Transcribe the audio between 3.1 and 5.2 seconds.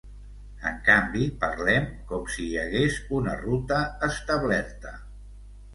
una ruta establerta.